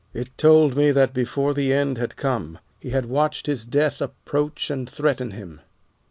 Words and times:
It 0.15 0.35
told 0.35 0.75
me 0.75 0.89
that 0.89 1.13
before 1.13 1.53
the 1.53 1.71
end 1.71 1.99
had 1.99 2.15
come 2.15 2.57
he 2.79 2.89
had 2.89 3.05
watched 3.05 3.45
his 3.45 3.67
death 3.67 4.01
approach 4.01 4.71
and 4.71 4.89
threaten 4.89 5.29
him. 5.29 5.61